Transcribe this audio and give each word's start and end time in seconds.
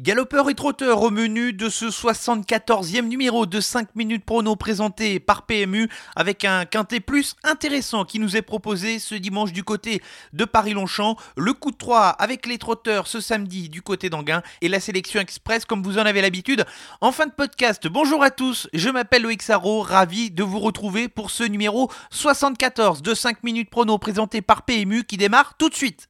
Galopeur 0.00 0.50
et 0.50 0.56
trotteur 0.56 1.02
au 1.02 1.10
menu 1.10 1.52
de 1.52 1.68
ce 1.68 1.84
74e 1.84 3.02
numéro 3.02 3.46
de 3.46 3.60
5 3.60 3.94
minutes 3.94 4.24
prono 4.24 4.56
présenté 4.56 5.20
par 5.20 5.46
PMU 5.46 5.88
avec 6.16 6.44
un 6.44 6.64
quintet 6.64 6.98
plus 6.98 7.36
intéressant 7.44 8.04
qui 8.04 8.18
nous 8.18 8.36
est 8.36 8.42
proposé 8.42 8.98
ce 8.98 9.14
dimanche 9.14 9.52
du 9.52 9.62
côté 9.62 10.02
de 10.32 10.44
Paris-Longchamp, 10.44 11.16
le 11.36 11.52
coup 11.52 11.70
de 11.70 11.76
3 11.76 12.08
avec 12.08 12.46
les 12.46 12.58
trotteurs 12.58 13.06
ce 13.06 13.20
samedi 13.20 13.68
du 13.68 13.82
côté 13.82 14.10
d'Anguin 14.10 14.42
et 14.62 14.68
la 14.68 14.80
sélection 14.80 15.20
express 15.20 15.64
comme 15.64 15.84
vous 15.84 15.96
en 15.96 16.06
avez 16.06 16.22
l'habitude. 16.22 16.64
En 17.00 17.12
fin 17.12 17.26
de 17.26 17.32
podcast, 17.32 17.86
bonjour 17.86 18.24
à 18.24 18.32
tous, 18.32 18.68
je 18.74 18.88
m'appelle 18.88 19.22
Loïc 19.22 19.42
Sarro, 19.42 19.82
ravi 19.82 20.32
de 20.32 20.42
vous 20.42 20.58
retrouver 20.58 21.06
pour 21.06 21.30
ce 21.30 21.44
numéro 21.44 21.88
74 22.10 23.00
de 23.00 23.14
5 23.14 23.44
minutes 23.44 23.70
prono 23.70 23.96
présenté 23.98 24.42
par 24.42 24.64
PMU 24.64 25.04
qui 25.04 25.18
démarre 25.18 25.54
tout 25.56 25.68
de 25.68 25.74
suite. 25.76 26.08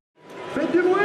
Faites 0.54 0.72
du 0.72 0.80
bruit 0.80 1.04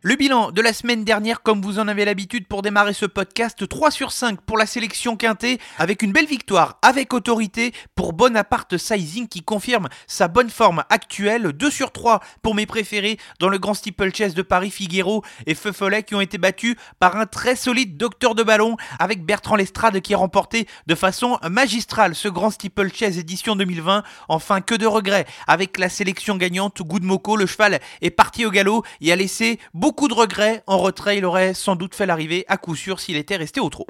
Le 0.00 0.14
bilan 0.14 0.52
de 0.52 0.62
la 0.62 0.72
semaine 0.72 1.02
dernière, 1.02 1.42
comme 1.42 1.60
vous 1.60 1.80
en 1.80 1.88
avez 1.88 2.04
l'habitude 2.04 2.46
pour 2.46 2.62
démarrer 2.62 2.92
ce 2.92 3.04
podcast, 3.04 3.68
3 3.68 3.90
sur 3.90 4.12
5 4.12 4.40
pour 4.42 4.56
la 4.56 4.64
sélection 4.64 5.16
quintée, 5.16 5.58
avec 5.76 6.02
une 6.02 6.12
belle 6.12 6.28
victoire 6.28 6.78
avec 6.82 7.12
autorité 7.12 7.72
pour 7.96 8.12
Bonaparte 8.12 8.76
Sizing 8.76 9.26
qui 9.26 9.42
confirme 9.42 9.88
sa 10.06 10.28
bonne 10.28 10.50
forme 10.50 10.84
actuelle, 10.88 11.52
2 11.52 11.68
sur 11.68 11.90
3 11.90 12.20
pour 12.42 12.54
mes 12.54 12.64
préférés 12.64 13.18
dans 13.40 13.48
le 13.48 13.58
grand 13.58 13.74
steeplechase 13.74 14.34
de 14.34 14.42
Paris, 14.42 14.70
Figuero 14.70 15.24
et 15.46 15.56
Feu 15.56 15.72
Follet 15.72 16.04
qui 16.04 16.14
ont 16.14 16.20
été 16.20 16.38
battus 16.38 16.76
par 17.00 17.16
un 17.16 17.26
très 17.26 17.56
solide 17.56 17.96
docteur 17.96 18.36
de 18.36 18.44
ballon 18.44 18.76
avec 19.00 19.26
Bertrand 19.26 19.56
Lestrade 19.56 20.00
qui 20.00 20.14
a 20.14 20.18
remporté 20.18 20.68
de 20.86 20.94
façon 20.94 21.40
magistrale 21.50 22.14
ce 22.14 22.28
grand 22.28 22.50
steeplechase 22.50 23.18
édition 23.18 23.56
2020. 23.56 24.04
Enfin, 24.28 24.60
que 24.60 24.76
de 24.76 24.86
regrets 24.86 25.26
avec 25.48 25.76
la 25.76 25.88
sélection 25.88 26.36
gagnante 26.36 26.82
Good 26.82 27.02
Moko, 27.02 27.36
le 27.36 27.46
cheval 27.46 27.80
est 28.00 28.10
parti 28.10 28.46
au 28.46 28.52
galop 28.52 28.84
et 29.00 29.10
a 29.10 29.16
laissé 29.16 29.58
beaucoup 29.74 29.87
beaucoup 29.88 30.08
de 30.08 30.12
regrets. 30.12 30.62
En 30.66 30.76
retrait, 30.76 31.16
il 31.16 31.24
aurait 31.24 31.54
sans 31.54 31.74
doute 31.74 31.94
fait 31.94 32.04
l'arrivée 32.04 32.44
à 32.48 32.58
coup 32.58 32.76
sûr 32.76 33.00
s'il 33.00 33.16
était 33.16 33.36
resté 33.36 33.58
au 33.58 33.70
trot 33.70 33.86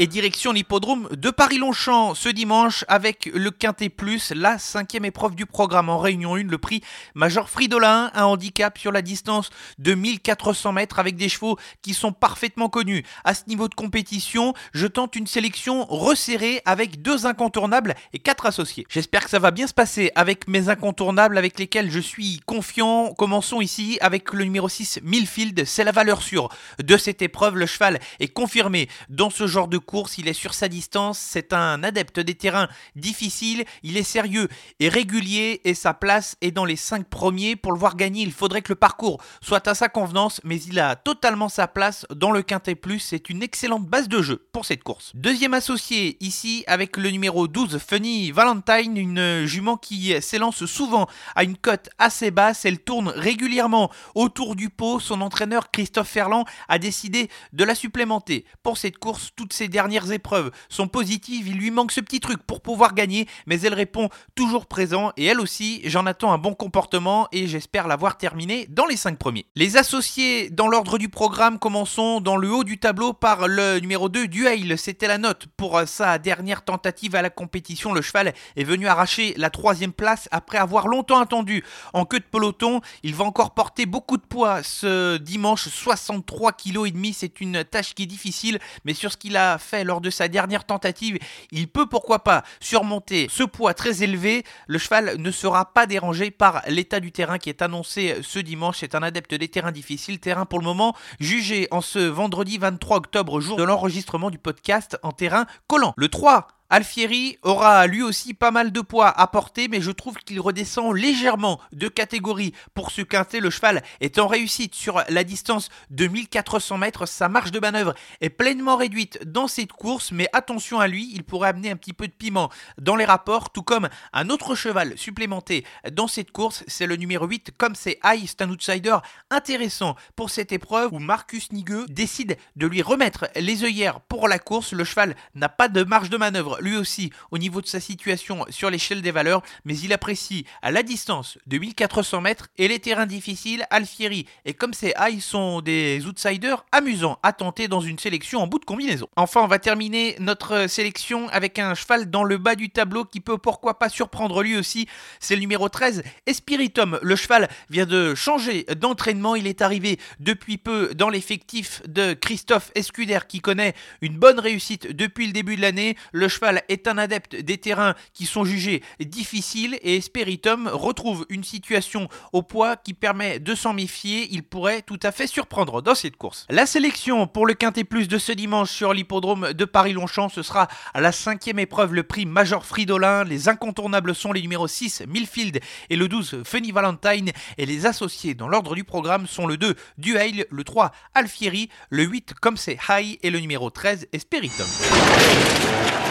et 0.00 0.06
direction 0.06 0.52
l'hippodrome 0.52 1.10
de 1.12 1.28
Paris-Longchamp 1.28 2.14
ce 2.14 2.30
dimanche 2.30 2.86
avec 2.88 3.30
le 3.34 3.50
Quintet 3.50 3.90
Plus, 3.90 4.32
la 4.34 4.58
cinquième 4.58 5.04
épreuve 5.04 5.34
du 5.34 5.44
programme 5.44 5.90
en 5.90 5.98
Réunion 5.98 6.36
1, 6.36 6.44
le 6.44 6.56
prix 6.56 6.80
Major 7.14 7.50
Fridolin, 7.50 8.10
un 8.14 8.24
handicap 8.24 8.78
sur 8.78 8.92
la 8.92 9.02
distance 9.02 9.50
de 9.78 9.92
1400 9.92 10.72
mètres 10.72 10.98
avec 10.98 11.16
des 11.16 11.28
chevaux 11.28 11.58
qui 11.82 11.92
sont 11.92 12.12
parfaitement 12.12 12.70
connus. 12.70 13.04
À 13.24 13.34
ce 13.34 13.42
niveau 13.46 13.68
de 13.68 13.74
compétition, 13.74 14.54
je 14.72 14.86
tente 14.86 15.16
une 15.16 15.26
sélection 15.26 15.84
resserrée 15.84 16.62
avec 16.64 17.02
deux 17.02 17.26
incontournables 17.26 17.94
et 18.14 18.20
quatre 18.20 18.46
associés. 18.46 18.86
J'espère 18.88 19.24
que 19.24 19.30
ça 19.30 19.38
va 19.38 19.50
bien 19.50 19.66
se 19.66 19.74
passer 19.74 20.12
avec 20.14 20.48
mes 20.48 20.70
incontournables 20.70 21.36
avec 21.36 21.58
lesquels 21.58 21.90
je 21.90 22.00
suis 22.00 22.40
confiant. 22.46 23.12
Commençons 23.18 23.60
ici 23.60 23.98
avec 24.00 24.32
le 24.32 24.44
numéro 24.44 24.70
6, 24.70 25.00
Milfield. 25.02 25.66
C'est 25.66 25.84
la 25.84 25.92
valeur 25.92 26.22
sûre 26.22 26.48
de 26.82 26.96
cette 26.96 27.20
épreuve. 27.20 27.58
Le 27.58 27.66
cheval 27.66 28.00
est 28.18 28.28
confirmé 28.28 28.88
dans 29.10 29.28
ce 29.28 29.46
genre 29.46 29.68
de 29.68 29.76
course, 29.90 30.18
il 30.18 30.28
est 30.28 30.34
sur 30.34 30.54
sa 30.54 30.68
distance, 30.68 31.18
c'est 31.18 31.52
un 31.52 31.82
adepte 31.82 32.20
des 32.20 32.36
terrains 32.36 32.68
difficiles, 32.94 33.64
il 33.82 33.96
est 33.96 34.04
sérieux 34.04 34.46
et 34.78 34.88
régulier 34.88 35.60
et 35.64 35.74
sa 35.74 35.94
place 35.94 36.36
est 36.40 36.52
dans 36.52 36.64
les 36.64 36.76
5 36.76 37.08
premiers. 37.08 37.56
Pour 37.56 37.72
le 37.72 37.78
voir 37.78 37.96
gagner, 37.96 38.22
il 38.22 38.30
faudrait 38.30 38.62
que 38.62 38.70
le 38.70 38.76
parcours 38.76 39.20
soit 39.40 39.66
à 39.66 39.74
sa 39.74 39.88
convenance, 39.88 40.40
mais 40.44 40.62
il 40.62 40.78
a 40.78 40.94
totalement 40.94 41.48
sa 41.48 41.66
place 41.66 42.06
dans 42.14 42.30
le 42.30 42.42
Quintet 42.42 42.76
c'est 43.00 43.30
une 43.30 43.42
excellente 43.42 43.86
base 43.86 44.08
de 44.08 44.22
jeu 44.22 44.46
pour 44.52 44.64
cette 44.64 44.84
course. 44.84 45.10
Deuxième 45.14 45.54
associé 45.54 46.16
ici 46.20 46.62
avec 46.68 46.96
le 46.96 47.10
numéro 47.10 47.48
12, 47.48 47.78
Funny 47.78 48.30
Valentine, 48.30 48.96
une 48.96 49.44
jument 49.44 49.76
qui 49.76 50.14
s'élance 50.22 50.64
souvent 50.66 51.08
à 51.34 51.42
une 51.42 51.56
cote 51.56 51.88
assez 51.98 52.30
basse, 52.30 52.64
elle 52.64 52.78
tourne 52.78 53.08
régulièrement 53.08 53.90
autour 54.14 54.54
du 54.54 54.70
pot, 54.70 55.00
son 55.00 55.20
entraîneur 55.20 55.72
Christophe 55.72 56.08
Ferland 56.08 56.44
a 56.68 56.78
décidé 56.78 57.28
de 57.52 57.64
la 57.64 57.74
supplémenter. 57.74 58.44
Pour 58.62 58.78
cette 58.78 58.98
course, 58.98 59.30
toutes 59.34 59.52
ces 59.52 59.66
dernières 59.66 59.79
épreuves 60.10 60.50
sont 60.68 60.88
positives, 60.88 61.48
il 61.48 61.56
lui 61.56 61.70
manque 61.70 61.92
ce 61.92 62.00
petit 62.00 62.20
truc 62.20 62.42
pour 62.42 62.60
pouvoir 62.60 62.94
gagner, 62.94 63.26
mais 63.46 63.60
elle 63.60 63.74
répond 63.74 64.08
toujours 64.34 64.66
présent 64.66 65.12
et 65.16 65.26
elle 65.26 65.40
aussi, 65.40 65.80
j'en 65.84 66.06
attends 66.06 66.32
un 66.32 66.38
bon 66.38 66.54
comportement 66.54 67.28
et 67.32 67.46
j'espère 67.46 67.88
l'avoir 67.88 68.16
terminé 68.16 68.66
dans 68.68 68.86
les 68.86 68.96
5 68.96 69.18
premiers. 69.18 69.46
Les 69.54 69.76
associés 69.76 70.50
dans 70.50 70.68
l'ordre 70.68 70.98
du 70.98 71.08
programme, 71.08 71.58
commençons 71.58 72.20
dans 72.20 72.36
le 72.36 72.50
haut 72.50 72.64
du 72.64 72.78
tableau 72.78 73.12
par 73.12 73.48
le 73.48 73.78
numéro 73.80 74.08
2, 74.08 74.28
Duhail, 74.28 74.76
c'était 74.78 75.08
la 75.08 75.18
note 75.18 75.46
pour 75.56 75.80
sa 75.86 76.18
dernière 76.18 76.62
tentative 76.62 77.14
à 77.14 77.22
la 77.22 77.30
compétition. 77.30 77.92
Le 77.92 78.02
cheval 78.02 78.34
est 78.56 78.64
venu 78.64 78.86
arracher 78.86 79.34
la 79.36 79.50
troisième 79.50 79.92
place 79.92 80.28
après 80.30 80.58
avoir 80.58 80.88
longtemps 80.88 81.20
attendu 81.20 81.64
en 81.92 82.04
queue 82.04 82.20
de 82.20 82.24
peloton. 82.24 82.80
Il 83.02 83.14
va 83.14 83.24
encore 83.24 83.54
porter 83.54 83.86
beaucoup 83.86 84.16
de 84.16 84.22
poids 84.22 84.62
ce 84.62 85.16
dimanche, 85.16 85.68
63 85.68 86.52
kg 86.52 86.86
et 86.86 86.90
demi, 86.90 87.12
c'est 87.12 87.40
une 87.40 87.64
tâche 87.64 87.94
qui 87.94 88.04
est 88.04 88.06
difficile, 88.06 88.58
mais 88.84 88.94
sur 88.94 89.12
ce 89.12 89.16
qu'il 89.16 89.36
a 89.36 89.58
fait 89.58 89.69
lors 89.84 90.00
de 90.00 90.10
sa 90.10 90.28
dernière 90.28 90.64
tentative, 90.64 91.18
il 91.50 91.68
peut 91.68 91.86
pourquoi 91.86 92.24
pas 92.24 92.42
surmonter 92.60 93.28
ce 93.30 93.42
poids 93.42 93.74
très 93.74 94.02
élevé. 94.02 94.44
Le 94.66 94.78
cheval 94.78 95.16
ne 95.18 95.30
sera 95.30 95.72
pas 95.72 95.86
dérangé 95.86 96.30
par 96.30 96.62
l'état 96.68 97.00
du 97.00 97.12
terrain 97.12 97.38
qui 97.38 97.48
est 97.48 97.62
annoncé 97.62 98.16
ce 98.22 98.38
dimanche. 98.38 98.78
C'est 98.80 98.94
un 98.94 99.02
adepte 99.02 99.34
des 99.34 99.48
terrains 99.48 99.72
difficiles, 99.72 100.20
terrain 100.20 100.46
pour 100.46 100.58
le 100.58 100.64
moment 100.64 100.94
jugé 101.18 101.68
en 101.70 101.80
ce 101.80 101.98
vendredi 101.98 102.58
23 102.58 102.98
octobre, 102.98 103.40
jour 103.40 103.56
de 103.56 103.62
l'enregistrement 103.62 104.30
du 104.30 104.38
podcast 104.38 104.98
en 105.02 105.12
terrain 105.12 105.46
collant. 105.66 105.94
Le 105.96 106.08
3 106.08 106.59
Alfieri 106.70 107.36
aura 107.42 107.88
lui 107.88 108.00
aussi 108.02 108.32
pas 108.32 108.52
mal 108.52 108.70
de 108.70 108.80
poids 108.80 109.08
à 109.08 109.26
porter, 109.26 109.66
mais 109.66 109.80
je 109.80 109.90
trouve 109.90 110.16
qu'il 110.18 110.40
redescend 110.40 110.94
légèrement 110.94 111.60
de 111.72 111.88
catégorie 111.88 112.54
pour 112.74 112.92
ce 112.92 113.02
quintet. 113.02 113.40
Le 113.40 113.50
cheval 113.50 113.82
est 114.00 114.20
en 114.20 114.28
réussite 114.28 114.76
sur 114.76 115.02
la 115.08 115.24
distance 115.24 115.68
de 115.90 116.06
1400 116.06 116.78
mètres. 116.78 117.06
Sa 117.06 117.28
marge 117.28 117.50
de 117.50 117.58
manœuvre 117.58 117.94
est 118.20 118.30
pleinement 118.30 118.76
réduite 118.76 119.18
dans 119.26 119.48
cette 119.48 119.72
course, 119.72 120.12
mais 120.12 120.28
attention 120.32 120.78
à 120.78 120.86
lui, 120.86 121.10
il 121.12 121.24
pourrait 121.24 121.48
amener 121.48 121.72
un 121.72 121.76
petit 121.76 121.92
peu 121.92 122.06
de 122.06 122.12
piment 122.12 122.50
dans 122.78 122.94
les 122.94 123.04
rapports, 123.04 123.50
tout 123.50 123.64
comme 123.64 123.88
un 124.12 124.30
autre 124.30 124.54
cheval 124.54 124.96
supplémenté 124.96 125.66
dans 125.90 126.06
cette 126.06 126.30
course. 126.30 126.62
C'est 126.68 126.86
le 126.86 126.94
numéro 126.94 127.26
8, 127.26 127.50
comme 127.58 127.74
c'est 127.74 127.98
High, 128.04 128.24
c'est 128.26 128.42
un 128.42 128.50
outsider 128.50 128.96
intéressant 129.30 129.96
pour 130.14 130.30
cette 130.30 130.52
épreuve 130.52 130.92
où 130.92 131.00
Marcus 131.00 131.50
Nigueux 131.50 131.86
décide 131.88 132.36
de 132.54 132.66
lui 132.68 132.80
remettre 132.80 133.28
les 133.34 133.64
œillères 133.64 134.00
pour 134.02 134.28
la 134.28 134.38
course. 134.38 134.72
Le 134.72 134.84
cheval 134.84 135.16
n'a 135.34 135.48
pas 135.48 135.68
de 135.68 135.82
marge 135.82 136.10
de 136.10 136.16
manœuvre 136.16 136.59
lui 136.60 136.76
aussi 136.76 137.10
au 137.30 137.38
niveau 137.38 137.60
de 137.60 137.66
sa 137.66 137.80
situation 137.80 138.44
sur 138.50 138.70
l'échelle 138.70 139.02
des 139.02 139.10
valeurs, 139.10 139.42
mais 139.64 139.78
il 139.78 139.92
apprécie 139.92 140.44
à 140.62 140.70
la 140.70 140.82
distance 140.82 141.38
de 141.46 141.58
1400 141.58 142.20
mètres 142.20 142.48
et 142.58 142.68
les 142.68 142.78
terrains 142.78 143.06
difficiles. 143.06 143.66
Alfieri 143.70 144.26
et 144.44 144.54
comme 144.54 144.74
ses 144.74 144.94
high 144.98 145.20
sont 145.20 145.60
des 145.60 146.06
outsiders 146.06 146.64
amusants 146.72 147.18
à 147.22 147.32
tenter 147.32 147.68
dans 147.68 147.80
une 147.80 147.98
sélection 147.98 148.40
en 148.40 148.46
bout 148.46 148.58
de 148.58 148.64
combinaison. 148.64 149.08
Enfin, 149.16 149.42
on 149.42 149.46
va 149.46 149.58
terminer 149.58 150.16
notre 150.18 150.66
sélection 150.66 151.28
avec 151.28 151.58
un 151.58 151.74
cheval 151.74 152.10
dans 152.10 152.24
le 152.24 152.38
bas 152.38 152.54
du 152.54 152.70
tableau 152.70 153.04
qui 153.04 153.20
peut 153.20 153.38
pourquoi 153.38 153.78
pas 153.78 153.88
surprendre 153.88 154.42
lui 154.42 154.56
aussi. 154.56 154.86
C'est 155.20 155.34
le 155.34 155.40
numéro 155.40 155.68
13, 155.68 156.02
Espiritum. 156.26 156.98
Le 157.02 157.16
cheval 157.16 157.48
vient 157.68 157.86
de 157.86 158.14
changer 158.14 158.64
d'entraînement. 158.76 159.34
Il 159.34 159.46
est 159.46 159.62
arrivé 159.62 159.98
depuis 160.18 160.58
peu 160.58 160.94
dans 160.94 161.08
l'effectif 161.08 161.82
de 161.86 162.14
Christophe 162.14 162.70
Escuder 162.74 163.20
qui 163.28 163.40
connaît 163.40 163.74
une 164.00 164.18
bonne 164.18 164.40
réussite 164.40 164.94
depuis 164.94 165.26
le 165.26 165.32
début 165.32 165.56
de 165.56 165.62
l'année. 165.62 165.96
Le 166.12 166.28
cheval 166.28 166.49
est 166.68 166.88
un 166.88 166.98
adepte 166.98 167.36
des 167.36 167.58
terrains 167.58 167.94
qui 168.12 168.26
sont 168.26 168.44
jugés 168.44 168.82
difficiles 169.00 169.78
et 169.82 170.00
Spiritum 170.00 170.68
retrouve 170.68 171.26
une 171.28 171.44
situation 171.44 172.08
au 172.32 172.42
poids 172.42 172.76
qui 172.76 172.94
permet 172.94 173.38
de 173.38 173.54
s'en 173.54 173.72
méfier. 173.72 174.28
Il 174.30 174.42
pourrait 174.42 174.82
tout 174.82 175.00
à 175.02 175.12
fait 175.12 175.26
surprendre 175.26 175.82
dans 175.82 175.94
cette 175.94 176.16
course. 176.16 176.46
La 176.50 176.66
sélection 176.66 177.26
pour 177.26 177.46
le 177.46 177.54
Quintet 177.54 177.84
Plus 177.84 178.08
de 178.08 178.18
ce 178.18 178.32
dimanche 178.32 178.70
sur 178.70 178.92
l'hippodrome 178.92 179.52
de 179.52 179.64
Paris-Longchamp, 179.64 180.28
ce 180.28 180.42
sera 180.42 180.68
à 180.94 181.00
la 181.00 181.12
cinquième 181.12 181.58
épreuve 181.58 181.94
le 181.94 182.02
prix 182.02 182.26
Major 182.26 182.64
Fridolin. 182.64 183.24
Les 183.24 183.48
incontournables 183.48 184.14
sont 184.14 184.32
les 184.32 184.42
numéros 184.42 184.68
6 184.68 185.04
Milfield 185.08 185.60
et 185.88 185.96
le 185.96 186.08
12 186.08 186.42
Funny 186.44 186.72
Valentine 186.72 187.30
et 187.58 187.66
les 187.66 187.86
associés 187.86 188.34
dans 188.34 188.48
l'ordre 188.48 188.74
du 188.74 188.84
programme 188.84 189.26
sont 189.26 189.46
le 189.46 189.56
2 189.56 189.74
Duhail, 189.98 190.46
le 190.50 190.64
3 190.64 190.92
Alfieri, 191.14 191.68
le 191.90 192.04
8 192.04 192.34
comme 192.40 192.56
c'est 192.56 192.78
High 192.88 193.18
et 193.22 193.30
le 193.30 193.40
numéro 193.40 193.70
13 193.70 194.08
Espiritum. 194.12 194.66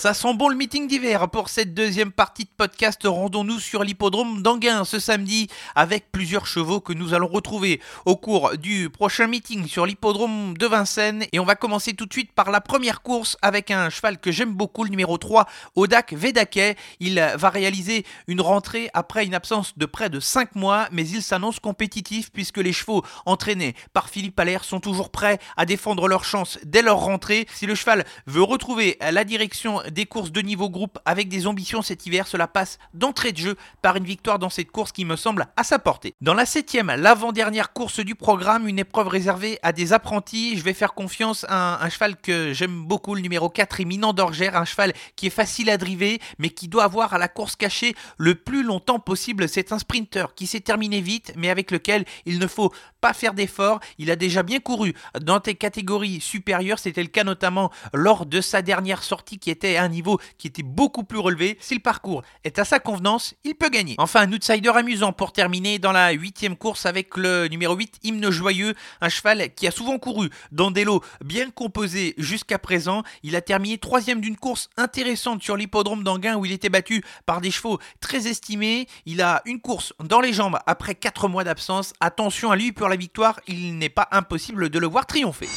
Ça 0.00 0.14
sent 0.14 0.32
bon 0.32 0.48
le 0.48 0.56
meeting 0.56 0.88
d'hiver. 0.88 1.28
Pour 1.28 1.50
cette 1.50 1.74
deuxième 1.74 2.10
partie 2.10 2.44
de 2.44 2.50
podcast, 2.56 3.02
rendons-nous 3.04 3.60
sur 3.60 3.84
l'hippodrome 3.84 4.40
d'Anguin 4.40 4.86
ce 4.86 4.98
samedi 4.98 5.48
avec 5.74 6.10
plusieurs 6.10 6.46
chevaux 6.46 6.80
que 6.80 6.94
nous 6.94 7.12
allons 7.12 7.26
retrouver 7.26 7.82
au 8.06 8.16
cours 8.16 8.56
du 8.56 8.88
prochain 8.88 9.26
meeting 9.26 9.68
sur 9.68 9.84
l'hippodrome 9.84 10.56
de 10.56 10.66
Vincennes. 10.66 11.26
Et 11.32 11.38
on 11.38 11.44
va 11.44 11.54
commencer 11.54 11.92
tout 11.92 12.06
de 12.06 12.14
suite 12.14 12.32
par 12.32 12.50
la 12.50 12.62
première 12.62 13.02
course 13.02 13.36
avec 13.42 13.70
un 13.70 13.90
cheval 13.90 14.16
que 14.16 14.32
j'aime 14.32 14.54
beaucoup, 14.54 14.84
le 14.84 14.88
numéro 14.88 15.18
3, 15.18 15.44
Odak 15.76 16.14
Vedake. 16.14 16.78
Il 16.98 17.22
va 17.36 17.50
réaliser 17.50 18.06
une 18.26 18.40
rentrée 18.40 18.88
après 18.94 19.26
une 19.26 19.34
absence 19.34 19.76
de 19.76 19.84
près 19.84 20.08
de 20.08 20.18
5 20.18 20.54
mois, 20.54 20.88
mais 20.92 21.06
il 21.06 21.22
s'annonce 21.22 21.60
compétitif 21.60 22.32
puisque 22.32 22.56
les 22.56 22.72
chevaux 22.72 23.04
entraînés 23.26 23.74
par 23.92 24.08
Philippe 24.08 24.40
Allaire 24.40 24.64
sont 24.64 24.80
toujours 24.80 25.10
prêts 25.10 25.38
à 25.58 25.66
défendre 25.66 26.08
leur 26.08 26.24
chance 26.24 26.58
dès 26.64 26.80
leur 26.80 27.00
rentrée. 27.00 27.46
Si 27.52 27.66
le 27.66 27.74
cheval 27.74 28.06
veut 28.26 28.42
retrouver 28.42 28.96
la 29.02 29.24
direction 29.24 29.82
des 29.90 30.06
courses 30.06 30.32
de 30.32 30.40
niveau 30.40 30.70
groupe 30.70 30.98
avec 31.04 31.28
des 31.28 31.46
ambitions 31.46 31.82
cet 31.82 32.06
hiver, 32.06 32.26
cela 32.26 32.46
passe 32.46 32.78
d'entrée 32.94 33.32
de 33.32 33.38
jeu 33.38 33.56
par 33.82 33.96
une 33.96 34.04
victoire 34.04 34.38
dans 34.38 34.50
cette 34.50 34.70
course 34.70 34.92
qui 34.92 35.04
me 35.04 35.16
semble 35.16 35.46
à 35.56 35.64
sa 35.64 35.78
portée. 35.78 36.14
Dans 36.20 36.34
la 36.34 36.46
septième, 36.46 36.88
l'avant-dernière 36.88 37.72
course 37.72 38.00
du 38.00 38.14
programme, 38.14 38.68
une 38.68 38.78
épreuve 38.78 39.08
réservée 39.08 39.58
à 39.62 39.72
des 39.72 39.92
apprentis, 39.92 40.56
je 40.56 40.62
vais 40.62 40.74
faire 40.74 40.94
confiance 40.94 41.44
à 41.48 41.84
un, 41.84 41.88
cheval 41.88 42.16
que 42.16 42.52
j'aime 42.52 42.84
beaucoup, 42.84 43.14
le 43.14 43.20
numéro 43.20 43.48
4, 43.48 43.80
éminent 43.80 44.12
d'Orgère, 44.12 44.56
un 44.56 44.64
cheval 44.64 44.92
qui 45.16 45.26
est 45.26 45.30
facile 45.30 45.70
à 45.70 45.76
driver, 45.76 46.18
mais 46.38 46.50
qui 46.50 46.68
doit 46.68 46.84
avoir 46.84 47.14
à 47.14 47.18
la 47.18 47.28
course 47.28 47.56
cachée 47.56 47.94
le 48.18 48.34
plus 48.34 48.62
longtemps 48.62 48.98
possible. 48.98 49.48
C'est 49.48 49.72
un 49.72 49.78
sprinter 49.78 50.34
qui 50.34 50.46
s'est 50.46 50.60
terminé 50.60 51.00
vite, 51.00 51.32
mais 51.36 51.50
avec 51.50 51.70
lequel 51.70 52.04
il 52.26 52.38
ne 52.38 52.46
faut 52.46 52.72
pas 53.00 53.12
faire 53.12 53.34
d'efforts. 53.34 53.80
Il 53.98 54.10
a 54.10 54.16
déjà 54.16 54.42
bien 54.42 54.60
couru 54.60 54.94
dans 55.20 55.38
des 55.38 55.54
catégories 55.54 56.20
supérieures, 56.20 56.78
c'était 56.78 57.02
le 57.02 57.08
cas 57.08 57.24
notamment 57.24 57.70
lors 57.92 58.26
de 58.26 58.40
sa 58.40 58.62
dernière 58.62 59.02
sortie 59.02 59.38
qui 59.38 59.50
était 59.50 59.76
un 59.82 59.88
niveau 59.88 60.20
qui 60.38 60.46
était 60.46 60.62
beaucoup 60.62 61.04
plus 61.04 61.18
relevé. 61.18 61.58
Si 61.60 61.74
le 61.74 61.80
parcours 61.80 62.22
est 62.44 62.58
à 62.58 62.64
sa 62.64 62.78
convenance, 62.78 63.34
il 63.44 63.54
peut 63.54 63.68
gagner. 63.68 63.94
Enfin, 63.98 64.22
un 64.22 64.32
outsider 64.32 64.70
amusant 64.70 65.12
pour 65.12 65.32
terminer 65.32 65.78
dans 65.78 65.92
la 65.92 66.12
huitième 66.12 66.56
course 66.56 66.86
avec 66.86 67.16
le 67.16 67.48
numéro 67.48 67.74
8, 67.74 67.98
Hymne 68.02 68.30
Joyeux, 68.30 68.74
un 69.00 69.08
cheval 69.08 69.54
qui 69.54 69.66
a 69.66 69.70
souvent 69.70 69.98
couru 69.98 70.30
dans 70.52 70.70
des 70.70 70.84
lots 70.84 71.02
bien 71.24 71.50
composés 71.50 72.14
jusqu'à 72.18 72.58
présent. 72.58 73.02
Il 73.22 73.36
a 73.36 73.40
terminé 73.40 73.78
troisième 73.78 74.20
d'une 74.20 74.36
course 74.36 74.68
intéressante 74.76 75.42
sur 75.42 75.56
l'hippodrome 75.56 76.02
d'Anguin 76.02 76.36
où 76.36 76.44
il 76.44 76.52
était 76.52 76.68
battu 76.68 77.04
par 77.26 77.40
des 77.40 77.50
chevaux 77.50 77.78
très 78.00 78.26
estimés. 78.26 78.86
Il 79.06 79.22
a 79.22 79.42
une 79.44 79.60
course 79.60 79.92
dans 80.02 80.20
les 80.20 80.32
jambes 80.32 80.58
après 80.66 80.94
4 80.94 81.28
mois 81.28 81.44
d'absence. 81.44 81.92
Attention 82.00 82.50
à 82.50 82.56
lui 82.56 82.72
pour 82.72 82.88
la 82.88 82.96
victoire, 82.96 83.40
il 83.46 83.78
n'est 83.78 83.88
pas 83.88 84.08
impossible 84.12 84.70
de 84.70 84.78
le 84.78 84.86
voir 84.86 85.06
triompher. 85.06 85.48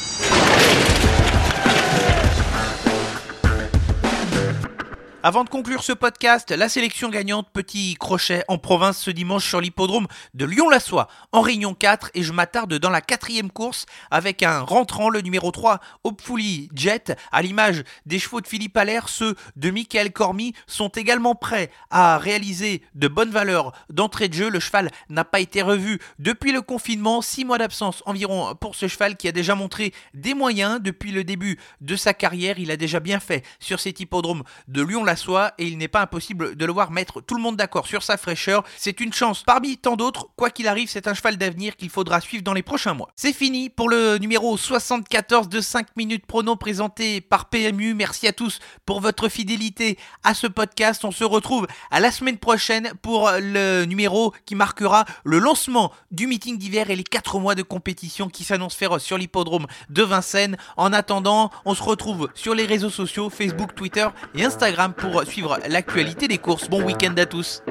Avant 5.26 5.42
de 5.42 5.48
conclure 5.48 5.82
ce 5.82 5.92
podcast, 5.92 6.50
la 6.50 6.68
sélection 6.68 7.08
gagnante, 7.08 7.48
petit 7.50 7.94
crochet 7.98 8.44
en 8.46 8.58
province 8.58 8.98
ce 8.98 9.10
dimanche 9.10 9.48
sur 9.48 9.58
l'hippodrome 9.58 10.06
de 10.34 10.44
Lyon-la-Soie 10.44 11.08
en 11.32 11.40
Réunion 11.40 11.72
4 11.72 12.10
et 12.12 12.22
je 12.22 12.30
m'attarde 12.30 12.74
dans 12.74 12.90
la 12.90 13.00
quatrième 13.00 13.50
course 13.50 13.86
avec 14.10 14.42
un 14.42 14.60
rentrant, 14.60 15.08
le 15.08 15.22
numéro 15.22 15.50
3, 15.50 15.80
Hopefully 16.04 16.68
Jet, 16.74 17.16
à 17.32 17.40
l'image 17.40 17.84
des 18.04 18.18
chevaux 18.18 18.42
de 18.42 18.46
Philippe 18.46 18.76
Allaire, 18.76 19.08
ceux 19.08 19.34
de 19.56 19.70
Michael 19.70 20.12
Cormy 20.12 20.52
sont 20.66 20.88
également 20.88 21.34
prêts 21.34 21.70
à 21.88 22.18
réaliser 22.18 22.82
de 22.94 23.08
bonnes 23.08 23.30
valeurs 23.30 23.72
d'entrée 23.88 24.28
de 24.28 24.34
jeu. 24.34 24.50
Le 24.50 24.60
cheval 24.60 24.90
n'a 25.08 25.24
pas 25.24 25.40
été 25.40 25.62
revu 25.62 26.00
depuis 26.18 26.52
le 26.52 26.60
confinement, 26.60 27.22
6 27.22 27.46
mois 27.46 27.56
d'absence 27.56 28.02
environ 28.04 28.54
pour 28.56 28.74
ce 28.74 28.88
cheval 28.88 29.16
qui 29.16 29.28
a 29.28 29.32
déjà 29.32 29.54
montré 29.54 29.94
des 30.12 30.34
moyens 30.34 30.82
depuis 30.82 31.12
le 31.12 31.24
début 31.24 31.58
de 31.80 31.96
sa 31.96 32.12
carrière. 32.12 32.58
Il 32.58 32.70
a 32.70 32.76
déjà 32.76 33.00
bien 33.00 33.20
fait 33.20 33.42
sur 33.58 33.80
cet 33.80 34.00
hippodrome 34.00 34.42
de 34.68 34.82
Lyon-la 34.82 35.13
soi 35.16 35.52
et 35.58 35.66
il 35.66 35.78
n'est 35.78 35.88
pas 35.88 36.02
impossible 36.02 36.56
de 36.56 36.64
le 36.64 36.72
voir 36.72 36.90
mettre 36.90 37.20
tout 37.20 37.34
le 37.34 37.42
monde 37.42 37.56
d'accord 37.56 37.86
sur 37.86 38.02
sa 38.02 38.16
fraîcheur. 38.16 38.64
C'est 38.76 39.00
une 39.00 39.12
chance 39.12 39.42
parmi 39.42 39.76
tant 39.78 39.96
d'autres. 39.96 40.28
Quoi 40.36 40.50
qu'il 40.50 40.68
arrive, 40.68 40.88
c'est 40.88 41.08
un 41.08 41.14
cheval 41.14 41.36
d'avenir 41.36 41.76
qu'il 41.76 41.90
faudra 41.90 42.20
suivre 42.20 42.42
dans 42.42 42.52
les 42.52 42.62
prochains 42.62 42.94
mois. 42.94 43.10
C'est 43.16 43.32
fini 43.32 43.70
pour 43.70 43.88
le 43.88 44.18
numéro 44.18 44.56
74 44.56 45.48
de 45.48 45.60
5 45.60 45.96
minutes 45.96 46.26
prono 46.26 46.56
présenté 46.56 47.20
par 47.20 47.48
PMU. 47.48 47.94
Merci 47.94 48.26
à 48.26 48.32
tous 48.32 48.58
pour 48.86 49.00
votre 49.00 49.28
fidélité 49.28 49.98
à 50.22 50.34
ce 50.34 50.46
podcast. 50.46 51.04
On 51.04 51.10
se 51.10 51.24
retrouve 51.24 51.66
à 51.90 52.00
la 52.00 52.10
semaine 52.10 52.38
prochaine 52.38 52.92
pour 53.02 53.30
le 53.30 53.84
numéro 53.84 54.32
qui 54.46 54.54
marquera 54.54 55.04
le 55.24 55.38
lancement 55.38 55.92
du 56.10 56.26
meeting 56.26 56.58
d'hiver 56.58 56.90
et 56.90 56.96
les 56.96 57.04
4 57.04 57.38
mois 57.38 57.54
de 57.54 57.62
compétition 57.62 58.28
qui 58.28 58.44
s'annoncent 58.44 58.76
féroce 58.76 59.04
sur 59.04 59.18
l'hippodrome 59.18 59.66
de 59.90 60.02
Vincennes. 60.02 60.56
En 60.76 60.92
attendant, 60.92 61.50
on 61.64 61.74
se 61.74 61.82
retrouve 61.82 62.28
sur 62.34 62.54
les 62.54 62.66
réseaux 62.66 62.90
sociaux 62.90 63.30
Facebook, 63.30 63.74
Twitter 63.74 64.06
et 64.34 64.44
Instagram 64.44 64.94
pour 65.10 65.22
suivre 65.24 65.58
l'actualité 65.68 66.28
des 66.28 66.38
courses. 66.38 66.68
Bon 66.68 66.82
week-end 66.82 67.14
à 67.16 67.26
tous. 67.26 67.62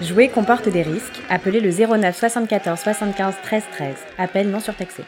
Jouer 0.00 0.28
comporte 0.28 0.68
des 0.68 0.82
risques. 0.82 1.20
Appelez 1.30 1.60
le 1.60 1.70
09 1.70 2.16
74 2.16 2.80
75 2.80 3.34
13 3.42 3.62
13. 3.72 3.94
Appel 4.18 4.50
non 4.50 4.60
surtaxé. 4.60 5.04